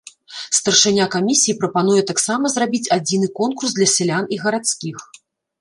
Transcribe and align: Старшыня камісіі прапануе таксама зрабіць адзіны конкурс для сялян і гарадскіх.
Старшыня 0.59 1.05
камісіі 1.15 1.55
прапануе 1.59 2.01
таксама 2.11 2.45
зрабіць 2.55 2.91
адзіны 2.97 3.27
конкурс 3.41 3.71
для 3.77 3.87
сялян 3.95 4.23
і 4.35 4.45
гарадскіх. 4.47 4.97